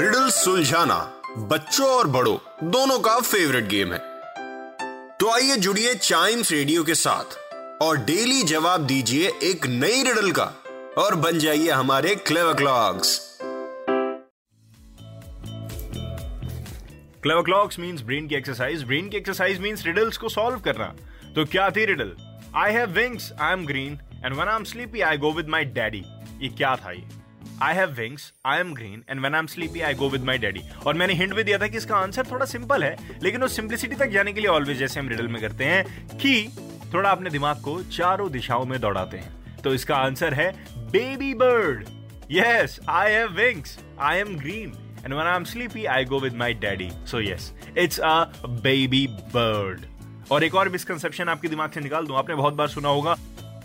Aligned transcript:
Riddle 0.00 0.28
सुलझाना 0.30 0.96
बच्चों 1.48 1.86
और 1.86 2.06
बड़ों, 2.06 2.36
दोनों 2.70 2.98
का 2.98 3.18
फेवरेट 3.20 3.64
गेम 3.68 3.92
है। 3.92 3.98
तो 5.20 5.30
आइए 5.32 5.56
जुड़िए 5.56 5.94
चाइम्स 5.94 6.52
रेडियो 6.52 6.84
के 6.84 6.94
साथ 6.94 7.36
और 7.82 7.96
डेली 8.04 8.42
जवाब 8.42 8.86
दीजिए 8.86 9.32
एक 9.42 9.66
नई 9.66 10.02
रिडल 10.02 10.30
का 10.30 10.44
और 10.98 11.14
बन 11.14 11.38
जाइए 11.38 11.70
हमारे 11.70 12.14
clever 12.14 12.54
clocks 12.54 13.18
clever 17.22 17.42
clocks 17.42 17.78
means 17.78 18.02
brain 18.02 18.28
की 18.28 18.34
एक्सरसाइज 18.34 18.84
ब्रेन 18.84 19.08
की 19.08 19.16
एक्सरसाइज 19.16 19.60
मींस 19.60 19.86
रिडल्स 19.86 20.16
को 20.16 20.28
सॉल्व 20.28 20.60
करना। 20.60 20.94
तो 21.34 21.44
क्या 21.44 21.70
थी 21.70 21.84
riddle 21.84 22.16
I 22.56 22.72
have 22.72 22.90
wings 22.92 23.32
I 23.40 23.52
am 23.52 23.66
green 23.66 24.00
and 24.24 24.34
when 24.34 24.48
I 24.48 24.56
am 24.56 24.64
sleepy 24.64 25.00
I 25.00 25.16
go 25.16 25.32
with 25.32 25.48
my 25.48 25.64
daddy 25.64 26.04
ये 26.42 26.48
क्या 26.48 26.76
था 26.76 26.92
ये? 26.92 27.19
I 27.62 27.74
have 27.74 27.90
wings 27.92 28.32
I 28.46 28.60
am 28.60 28.72
green 28.74 29.02
and 29.10 29.20
when 29.20 29.34
I 29.34 29.38
am 29.40 29.46
sleepy 29.46 29.80
I 29.80 29.94
go 29.94 30.08
with 30.08 30.24
my 30.24 30.38
daddy 30.38 30.62
और 30.86 30.94
मैंने 30.94 31.14
hint 31.14 31.34
भी 31.34 31.44
दिया 31.44 31.58
था 31.58 31.66
कि 31.66 31.76
इसका 31.76 31.96
आंसर 31.96 32.26
थोड़ा 32.30 32.46
सिंपल 32.46 32.84
है 32.84 32.96
लेकिन 33.22 33.42
उस 33.42 33.56
सिंपलिसिटी 33.56 33.96
तक 33.96 34.10
जाने 34.10 34.32
के 34.32 34.40
लिए 34.40 34.50
ऑलवेज 34.50 34.78
जैसे 34.78 35.00
हम 35.00 35.08
रिडल 35.08 35.28
में 35.28 35.40
करते 35.42 35.64
हैं 35.64 36.16
कि 36.16 36.34
थोड़ा 36.94 37.10
अपने 37.10 37.30
दिमाग 37.30 37.60
को 37.62 37.80
चारों 37.92 38.30
दिशाओं 38.32 38.64
में 38.64 38.80
दौड़ाते 38.80 39.16
हैं 39.16 39.62
तो 39.62 39.74
इसका 39.74 39.96
आंसर 39.96 40.34
है 40.34 40.52
baby 40.92 41.34
bird 41.34 41.88
Yes, 42.30 42.78
I 42.86 43.08
have 43.08 43.34
wings. 43.34 43.78
I 43.98 44.18
am 44.18 44.36
green. 44.36 44.76
And 45.02 45.12
when 45.12 45.26
I'm 45.26 45.44
sleepy, 45.44 45.88
I 45.88 46.04
go 46.04 46.20
with 46.20 46.32
my 46.32 46.52
daddy. 46.54 46.92
So 47.04 47.18
yes, 47.18 47.52
it's 47.74 47.98
a 48.00 48.30
baby 48.62 49.08
bird. 49.32 49.86
और 50.30 50.44
एक 50.44 50.54
और 50.54 50.68
मिसकंसेप्शन 50.68 51.28
आपके 51.28 51.48
दिमाग 51.48 51.70
से 51.70 51.80
निकाल 51.80 52.06
दूँ 52.06 52.16
आपने 52.16 52.34
बहुत 52.34 52.54
बार 52.54 52.68
सुना 52.68 52.88
होगा 52.88 53.16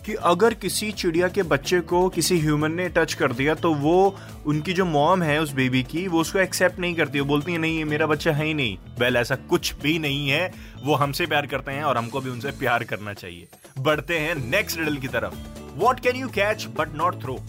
कि 0.05 0.13
अगर 0.13 0.53
किसी 0.53 0.91
चिड़िया 0.91 1.27
के 1.27 1.43
बच्चे 1.43 1.79
को 1.81 2.07
किसी 2.09 2.39
ह्यूमन 2.39 2.71
ने 2.71 2.87
टच 2.89 3.13
कर 3.13 3.31
दिया 3.33 3.55
तो 3.55 3.73
वो 3.73 4.15
उनकी 4.45 4.73
जो 4.73 4.85
मॉम 4.85 5.23
है 5.23 5.39
उस 5.41 5.51
बेबी 5.53 5.81
की, 5.83 6.07
वो 6.07 6.21
उसको 6.21 6.39
एक्सेप्ट 6.39 6.79
नहीं 6.79 6.95
करती। 6.95 7.19
वो 7.19 7.25
बोलती 7.25 7.51
है, 7.51 7.57
नहीं, 7.57 7.77
ये 7.77 7.83
मेरा 7.83 8.07
बच्चा 8.07 8.31
है 8.31 8.45
ही 8.45 8.53
नहीं। 8.53 8.77
वेल 8.99 9.17
ऐसा 9.17 9.35
कुछ 9.49 9.73
भी 9.75 9.97
नहीं 9.99 10.29
है। 10.29 10.51
वो 10.83 10.95
हमसे 10.95 11.25
प्यार 11.25 11.45
करते 11.45 11.71
हैं 11.71 11.83
और 11.83 11.97
हमको 11.97 12.21
भी 12.21 12.29
उनसे 12.29 12.51
प्यार 12.59 12.83
करना 12.83 13.13
चाहिए। 13.13 13.47
बढ़ते 13.79 14.19
हैं 14.19 14.35
नेक्स्ट 14.49 14.79
रिडल 14.79 14.97
की 14.97 15.07
तरफ़। 15.07 15.35
What 15.77 15.99
can 15.99 16.15
you 16.15 16.27
catch 16.29 16.67
but 16.77 16.95
not 16.95 17.21
throw 17.23 17.39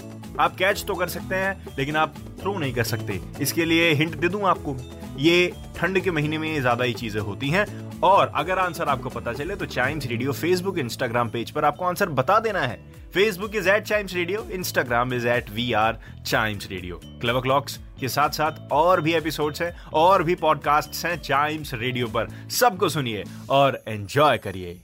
आप 0.40 0.56
कैच 0.56 0.84
तो 0.88 0.94
कर 0.94 1.08
सकते 1.08 1.34
हैं, 1.34 1.74
लेकिन 1.78 1.96
आप 1.96 2.14
थ्रो 2.40 2.58
नहीं 2.58 2.72
कर 2.74 2.84
सकते। 2.84 3.20
इसके 3.40 3.64
लिए 3.64 3.92
हिंट 3.94 4.16
दे 4.16 4.28
दूँ 4.28 4.42
आपको। 4.42 4.77
ये 5.18 5.52
ठंड 5.77 6.00
के 6.00 6.10
महीने 6.10 6.38
में 6.38 6.60
ज़्यादा 6.60 6.84
ही 6.84 6.94
चीज़ें 6.94 7.20
होती 7.20 7.48
हैं। 7.48 7.64
और 8.02 8.33
अगर 8.34 8.58
आंसर 8.58 8.89
आपको 8.89 9.08
पता 9.08 9.33
चले 9.33 9.56
तो 9.56 9.66
Chimes 9.66 10.06
radio 10.06 10.33
Facebook 10.33 10.78
Instagram 10.78 11.28
page 11.28 11.50
पर 11.50 11.64
आपको 11.64 11.84
आंसर 11.84 12.08
बता 12.11 12.39
देना 12.39 12.61
है। 12.61 12.78
Facebook 13.14 13.55
is 13.56 13.69
at 13.69 13.83
Chimes 13.83 14.14
radio 14.14 14.47
Instagram 14.52 15.12
is 15.14 15.27
at 15.28 15.50
we 15.50 15.72
are 15.72 15.98
Chimes 16.27 16.69
radio 16.70 17.00
club 17.20 17.41
clocks 17.42 17.78
के 18.00 18.08
साथ 18.08 18.30
साथ 18.30 18.72
और 18.72 19.00
भी 19.00 19.14
एपिसोड्स 19.14 19.62
हैं, 19.62 19.77
और 19.94 20.22
भी 20.22 20.34
पॉडकास्ट्स 20.34 21.05
हैं 21.06 21.17
चाइम्स 21.19 21.74
रेडियो 21.74 22.06
पर। 22.06 22.28
सबको 22.50 22.89
सुनिए 22.89 23.24
और 23.50 23.83
एंजॉय 23.89 24.39
करिए। 24.39 24.78